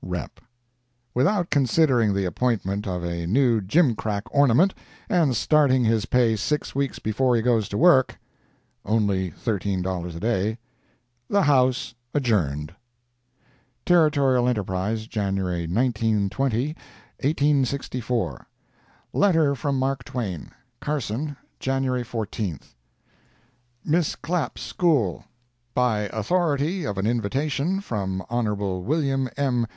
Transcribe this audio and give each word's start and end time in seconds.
—REP.] 0.03 0.41
Without 1.13 1.51
considering 1.51 2.15
the 2.15 2.25
appointment 2.25 2.87
of 2.87 3.03
a 3.03 3.27
new 3.27 3.61
jimcrack 3.61 4.23
ornament, 4.31 4.73
and 5.07 5.35
starting 5.35 5.83
his 5.85 6.07
pay 6.07 6.35
six 6.35 6.73
weeks 6.73 6.97
before 6.97 7.35
he 7.35 7.43
goes 7.43 7.69
to 7.69 7.77
work 7.77 8.17
(only 8.83 9.29
thirteen 9.29 9.83
dollars 9.83 10.15
a 10.15 10.19
day), 10.19 10.57
the 11.29 11.43
House 11.43 11.93
adjourned. 12.15 12.73
Territorial 13.85 14.47
Enterprise, 14.49 15.05
January 15.05 15.67
19 15.67 16.31
20, 16.31 16.65
1864 17.19 18.47
LETTER 19.13 19.53
FROM 19.53 19.77
MARK 19.77 20.03
TWAIN 20.03 20.49
CARSON, 20.79 21.37
January 21.59 22.03
14. 22.03 22.59
MISS 23.85 24.15
CLAPP'S 24.15 24.63
SCHOOL. 24.63 25.25
By 25.75 26.09
authority 26.11 26.85
of 26.87 26.97
an 26.97 27.05
invitation 27.05 27.81
from 27.81 28.25
Hon. 28.31 28.45
Wm. 28.81 29.29
M. 29.37 29.67